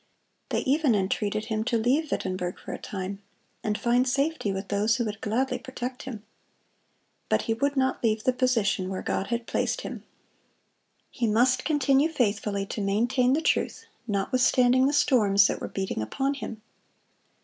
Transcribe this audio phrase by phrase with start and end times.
[0.49, 3.21] They even entreated him to leave Wittenberg for a time,
[3.63, 6.23] and find safety with those who would gladly protect him.
[7.29, 10.03] But he would not leave the position where God had placed him.
[11.11, 16.33] He must continue faithfully to maintain the truth, notwithstanding the storms that were beating upon
[16.33, 16.63] him.